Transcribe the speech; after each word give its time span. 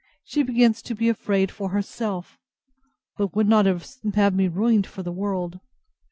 she 0.23 0.41
begins 0.41 0.81
to 0.81 0.95
be 0.95 1.09
afraid 1.09 1.51
for 1.51 1.69
herself; 1.69 2.39
but 3.17 3.35
would 3.35 3.47
not 3.47 3.67
have 3.67 4.33
me 4.33 4.47
ruined 4.47 4.87
for 4.87 5.03
the 5.03 5.11
world. 5.11 5.59